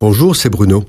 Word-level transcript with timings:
Bonjour, 0.00 0.36
c'est 0.36 0.48
Bruno. 0.48 0.84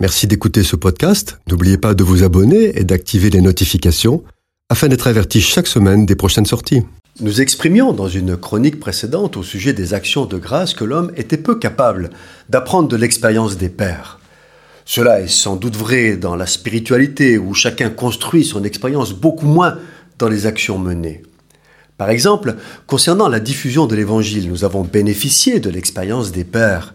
Merci 0.00 0.26
d'écouter 0.26 0.62
ce 0.62 0.74
podcast. 0.74 1.38
N'oubliez 1.50 1.76
pas 1.76 1.92
de 1.92 2.02
vous 2.02 2.22
abonner 2.24 2.78
et 2.78 2.84
d'activer 2.84 3.28
les 3.28 3.42
notifications 3.42 4.24
afin 4.70 4.88
d'être 4.88 5.06
averti 5.06 5.42
chaque 5.42 5.66
semaine 5.66 6.06
des 6.06 6.16
prochaines 6.16 6.46
sorties. 6.46 6.80
Nous 7.20 7.42
exprimions 7.42 7.92
dans 7.92 8.08
une 8.08 8.38
chronique 8.38 8.80
précédente 8.80 9.36
au 9.36 9.42
sujet 9.42 9.74
des 9.74 9.92
actions 9.92 10.24
de 10.24 10.38
grâce 10.38 10.72
que 10.72 10.84
l'homme 10.84 11.12
était 11.14 11.36
peu 11.36 11.58
capable 11.58 12.08
d'apprendre 12.48 12.88
de 12.88 12.96
l'expérience 12.96 13.58
des 13.58 13.68
pères. 13.68 14.18
Cela 14.86 15.20
est 15.20 15.28
sans 15.28 15.56
doute 15.56 15.76
vrai 15.76 16.16
dans 16.16 16.34
la 16.34 16.46
spiritualité 16.46 17.36
où 17.36 17.52
chacun 17.52 17.90
construit 17.90 18.44
son 18.44 18.64
expérience 18.64 19.12
beaucoup 19.12 19.46
moins 19.46 19.76
dans 20.18 20.30
les 20.30 20.46
actions 20.46 20.78
menées. 20.78 21.22
Par 21.98 22.08
exemple, 22.08 22.56
concernant 22.86 23.28
la 23.28 23.40
diffusion 23.40 23.86
de 23.86 23.94
l'Évangile, 23.94 24.48
nous 24.48 24.64
avons 24.64 24.84
bénéficié 24.84 25.60
de 25.60 25.68
l'expérience 25.68 26.32
des 26.32 26.44
pères. 26.44 26.94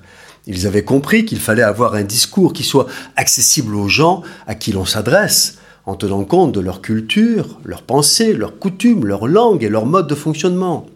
Ils 0.50 0.66
avaient 0.66 0.84
compris 0.84 1.26
qu'il 1.26 1.40
fallait 1.40 1.62
avoir 1.62 1.94
un 1.94 2.02
discours 2.04 2.54
qui 2.54 2.64
soit 2.64 2.88
accessible 3.16 3.76
aux 3.76 3.88
gens 3.88 4.24
à 4.48 4.56
qui 4.56 4.72
l'on 4.72 4.84
s'adresse, 4.84 5.60
en 5.86 5.94
tenant 5.94 6.24
compte 6.24 6.54
de 6.54 6.60
leur 6.60 6.82
culture, 6.82 7.60
leurs 7.64 7.84
pensées, 7.84 8.34
leurs 8.34 8.58
coutumes, 8.58 9.06
leur 9.06 9.28
langue 9.28 9.64
et 9.64 9.70
leur 9.70 9.86
mode 9.86 10.08
de 10.08 10.16
fonctionnement. 10.16 10.88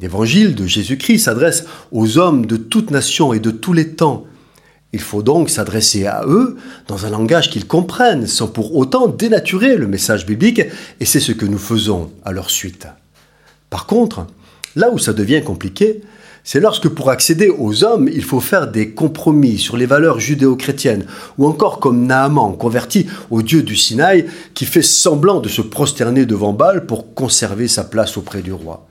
L'évangile 0.00 0.54
de 0.54 0.66
Jésus-Christ 0.66 1.24
s'adresse 1.24 1.64
aux 1.90 2.16
hommes 2.16 2.46
de 2.46 2.56
toute 2.56 2.92
nation 2.92 3.32
et 3.32 3.40
de 3.40 3.50
tous 3.50 3.72
les 3.72 3.90
temps. 3.90 4.24
Il 4.92 5.00
faut 5.00 5.24
donc 5.24 5.50
s'adresser 5.50 6.06
à 6.06 6.22
eux 6.24 6.56
dans 6.86 7.06
un 7.06 7.10
langage 7.10 7.50
qu'ils 7.50 7.66
comprennent, 7.66 8.28
sans 8.28 8.46
pour 8.46 8.76
autant 8.76 9.08
dénaturer 9.08 9.76
le 9.76 9.88
message 9.88 10.26
biblique, 10.26 10.62
et 11.00 11.04
c'est 11.04 11.18
ce 11.18 11.32
que 11.32 11.46
nous 11.46 11.58
faisons 11.58 12.12
à 12.24 12.30
leur 12.30 12.50
suite. 12.50 12.86
Par 13.68 13.86
contre, 13.86 14.28
là 14.76 14.90
où 14.90 14.98
ça 14.98 15.12
devient 15.12 15.42
compliqué, 15.42 16.02
c'est 16.46 16.60
lorsque 16.60 16.88
pour 16.88 17.08
accéder 17.08 17.48
aux 17.48 17.84
hommes, 17.84 18.08
il 18.12 18.22
faut 18.22 18.40
faire 18.40 18.70
des 18.70 18.90
compromis 18.90 19.58
sur 19.58 19.78
les 19.78 19.86
valeurs 19.86 20.20
judéo-chrétiennes, 20.20 21.06
ou 21.38 21.46
encore 21.46 21.80
comme 21.80 22.06
Naaman, 22.06 22.52
converti 22.58 23.06
au 23.30 23.40
dieu 23.40 23.62
du 23.62 23.76
Sinaï, 23.76 24.26
qui 24.52 24.66
fait 24.66 24.82
semblant 24.82 25.40
de 25.40 25.48
se 25.48 25.62
prosterner 25.62 26.26
devant 26.26 26.52
Baal 26.52 26.84
pour 26.84 27.14
conserver 27.14 27.66
sa 27.66 27.82
place 27.82 28.18
auprès 28.18 28.42
du 28.42 28.52
roi. 28.52 28.86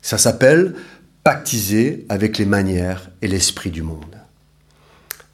Ça 0.00 0.16
s'appelle 0.16 0.74
pactiser 1.24 2.06
avec 2.08 2.38
les 2.38 2.46
manières 2.46 3.10
et 3.20 3.28
l'esprit 3.28 3.70
du 3.70 3.82
monde. 3.82 4.16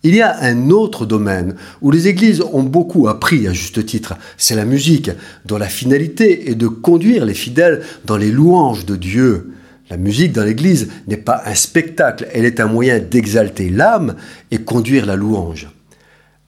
Il 0.04 0.14
y 0.14 0.22
a 0.22 0.38
un 0.40 0.70
autre 0.70 1.04
domaine 1.04 1.56
où 1.82 1.90
les 1.90 2.08
églises 2.08 2.42
ont 2.52 2.62
beaucoup 2.62 3.08
appris 3.08 3.46
à 3.46 3.52
juste 3.52 3.84
titre, 3.84 4.14
c'est 4.36 4.54
la 4.54 4.64
musique, 4.64 5.10
dont 5.44 5.58
la 5.58 5.68
finalité 5.68 6.50
est 6.50 6.54
de 6.54 6.68
conduire 6.68 7.26
les 7.26 7.34
fidèles 7.34 7.82
dans 8.04 8.16
les 8.16 8.30
louanges 8.30 8.86
de 8.86 8.96
Dieu, 8.96 9.52
la 9.90 9.96
musique 9.96 10.32
dans 10.32 10.44
l'Église 10.44 10.88
n'est 11.06 11.16
pas 11.16 11.42
un 11.46 11.54
spectacle, 11.54 12.28
elle 12.32 12.44
est 12.44 12.60
un 12.60 12.66
moyen 12.66 12.98
d'exalter 12.98 13.70
l'âme 13.70 14.16
et 14.50 14.58
conduire 14.58 15.06
la 15.06 15.16
louange. 15.16 15.68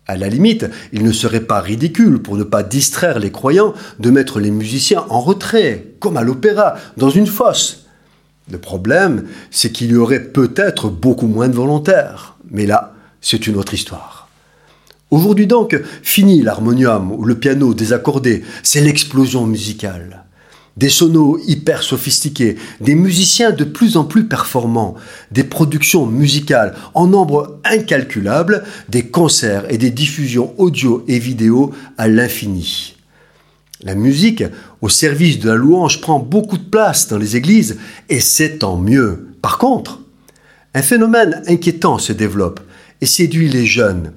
À 0.06 0.16
la 0.16 0.28
limite, 0.28 0.66
il 0.92 1.04
ne 1.04 1.12
serait 1.12 1.46
pas 1.46 1.60
ridicule, 1.60 2.20
pour 2.20 2.36
ne 2.36 2.42
pas 2.42 2.62
distraire 2.62 3.18
les 3.18 3.30
croyants, 3.30 3.74
de 3.98 4.10
mettre 4.10 4.40
les 4.40 4.50
musiciens 4.50 5.04
en 5.08 5.20
retrait, 5.20 5.94
comme 6.00 6.16
à 6.16 6.22
l'opéra, 6.22 6.74
dans 6.96 7.10
une 7.10 7.28
fosse. 7.28 7.86
Le 8.50 8.58
problème, 8.58 9.28
c'est 9.50 9.70
qu'il 9.70 9.92
y 9.92 9.96
aurait 9.96 10.24
peut-être 10.24 10.90
beaucoup 10.90 11.28
moins 11.28 11.48
de 11.48 11.54
volontaires. 11.54 12.36
Mais 12.50 12.66
là, 12.66 12.94
c'est 13.20 13.46
une 13.46 13.56
autre 13.56 13.74
histoire. 13.74 14.28
Aujourd'hui 15.10 15.46
donc, 15.46 15.80
fini 16.02 16.42
l'harmonium 16.42 17.12
ou 17.12 17.24
le 17.24 17.36
piano 17.36 17.72
désaccordé, 17.72 18.42
c'est 18.62 18.80
l'explosion 18.80 19.46
musicale 19.46 20.24
des 20.80 20.88
sonos 20.88 21.38
hyper 21.46 21.82
sophistiqués, 21.82 22.56
des 22.80 22.94
musiciens 22.94 23.50
de 23.50 23.64
plus 23.64 23.98
en 23.98 24.04
plus 24.04 24.24
performants, 24.24 24.94
des 25.30 25.44
productions 25.44 26.06
musicales 26.06 26.74
en 26.94 27.06
nombre 27.06 27.60
incalculable, 27.64 28.64
des 28.88 29.04
concerts 29.04 29.66
et 29.68 29.76
des 29.76 29.90
diffusions 29.90 30.54
audio 30.56 31.04
et 31.06 31.18
vidéo 31.18 31.72
à 31.98 32.08
l'infini. 32.08 32.96
La 33.82 33.94
musique 33.94 34.42
au 34.80 34.88
service 34.88 35.38
de 35.38 35.50
la 35.50 35.54
louange 35.54 36.00
prend 36.00 36.18
beaucoup 36.18 36.56
de 36.56 36.70
place 36.70 37.08
dans 37.08 37.18
les 37.18 37.36
églises 37.36 37.76
et 38.08 38.20
c'est 38.20 38.60
tant 38.60 38.78
mieux. 38.78 39.28
Par 39.42 39.58
contre, 39.58 40.00
un 40.72 40.82
phénomène 40.82 41.42
inquiétant 41.46 41.98
se 41.98 42.14
développe 42.14 42.60
et 43.02 43.06
séduit 43.06 43.50
les 43.50 43.66
jeunes. 43.66 44.14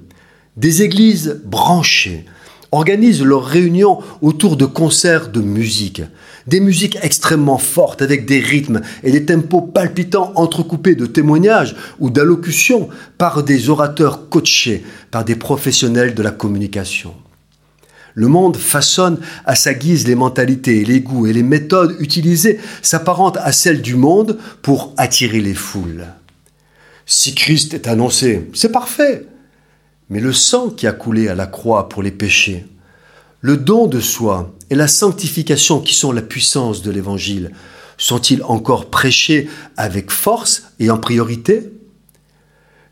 Des 0.56 0.80
églises 0.82 1.42
branchées, 1.44 2.24
organisent 2.74 3.22
leurs 3.22 3.44
réunions 3.44 4.00
autour 4.20 4.56
de 4.56 4.66
concerts 4.66 5.28
de 5.28 5.40
musique. 5.40 6.02
Des 6.46 6.60
musiques 6.60 6.98
extrêmement 7.02 7.58
fortes 7.58 8.02
avec 8.02 8.26
des 8.26 8.40
rythmes 8.40 8.82
et 9.02 9.10
des 9.10 9.24
tempos 9.24 9.62
palpitants 9.62 10.32
entrecoupés 10.34 10.94
de 10.94 11.06
témoignages 11.06 11.74
ou 12.00 12.10
d'allocutions 12.10 12.88
par 13.16 13.42
des 13.42 13.70
orateurs 13.70 14.28
coachés 14.28 14.84
par 15.10 15.24
des 15.24 15.36
professionnels 15.36 16.14
de 16.14 16.22
la 16.22 16.30
communication. 16.30 17.14
Le 18.14 18.28
monde 18.28 18.56
façonne 18.56 19.18
à 19.44 19.56
sa 19.56 19.74
guise 19.74 20.06
les 20.06 20.14
mentalités, 20.14 20.84
les 20.84 21.00
goûts 21.00 21.26
et 21.26 21.32
les 21.32 21.42
méthodes 21.42 21.96
utilisées 21.98 22.60
s'apparentent 22.80 23.38
à 23.38 23.50
celles 23.50 23.82
du 23.82 23.96
monde 23.96 24.38
pour 24.62 24.92
attirer 24.96 25.40
les 25.40 25.54
foules. 25.54 26.06
Si 27.06 27.34
Christ 27.34 27.74
est 27.74 27.88
annoncé, 27.88 28.48
c'est 28.54 28.70
parfait. 28.70 29.26
Mais 30.14 30.20
le 30.20 30.32
sang 30.32 30.70
qui 30.70 30.86
a 30.86 30.92
coulé 30.92 31.26
à 31.26 31.34
la 31.34 31.48
croix 31.48 31.88
pour 31.88 32.00
les 32.00 32.12
péchés, 32.12 32.66
le 33.40 33.56
don 33.56 33.88
de 33.88 33.98
soi 33.98 34.54
et 34.70 34.76
la 34.76 34.86
sanctification 34.86 35.80
qui 35.80 35.92
sont 35.92 36.12
la 36.12 36.22
puissance 36.22 36.82
de 36.82 36.92
l'Évangile, 36.92 37.50
sont-ils 37.98 38.44
encore 38.44 38.90
prêchés 38.90 39.50
avec 39.76 40.12
force 40.12 40.68
et 40.78 40.88
en 40.88 40.98
priorité? 40.98 41.72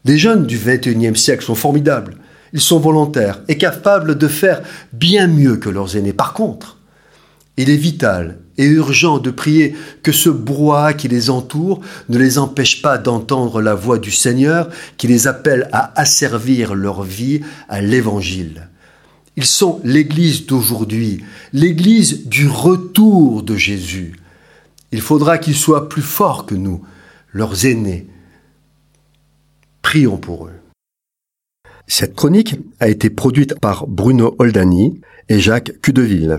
Les 0.05 0.19
jeunes 0.19 0.47
du 0.47 0.59
XXIe 0.59 1.15
siècle 1.15 1.45
sont 1.45 1.55
formidables. 1.55 2.17
Ils 2.55 2.61
sont 2.61 2.81
volontaires 2.81 3.41
et 3.47 3.57
capables 3.57 4.19
de 4.19 4.27
faire 4.27 4.61
bien 4.93 5.29
mieux 5.29 5.59
que 5.59 5.69
leurs 5.69 5.97
aînés. 5.97 6.13
Par 6.13 6.33
contre, 6.33 6.79
il 7.57 7.71
est 7.71 7.77
vital 7.77 8.39
et 8.59 8.67
urgent 8.67 9.19
de 9.19 9.31
prier 9.31 9.75
que 10.03 10.13
ce 10.13 10.29
brouhaha 10.31 10.95
qui 10.95 11.09
les 11.09 11.31
entoure 11.31 11.81
ne 12.09 12.19
les 12.19 12.39
empêche 12.39 12.83
pas 12.83 12.99
d'entendre 12.99 13.61
la 13.61 13.75
voix 13.75 13.99
du 13.99 14.11
Seigneur 14.11 14.69
qui 14.97 15.07
les 15.07 15.27
appelle 15.27 15.69
à 15.73 15.99
asservir 16.01 16.75
leur 16.75 17.03
vie 17.03 17.41
à 17.69 17.81
l'Évangile. 17.81 18.69
Ils 19.37 19.47
sont 19.47 19.81
l'Église 19.85 20.47
d'aujourd'hui, 20.47 21.25
l'Église 21.53 22.27
du 22.27 22.49
retour 22.49 23.43
de 23.43 23.57
Jésus. 23.57 24.17
Il 24.93 25.01
faudra 25.01 25.39
qu'ils 25.39 25.57
soient 25.57 25.89
plus 25.89 26.03
forts 26.03 26.45
que 26.45 26.55
nous, 26.55 26.83
leurs 27.33 27.65
aînés. 27.65 28.07
Prions 29.81 30.19
pour 30.19 30.47
eux. 30.47 30.53
Cette 31.87 32.15
chronique 32.15 32.57
a 32.79 32.89
été 32.89 33.11
produite 33.11 33.59
par 33.59 33.87
Bruno 33.87 34.35
Oldani 34.39 35.01
et 35.29 35.41
Jacques 35.41 35.73
Cudeville. 35.81 36.39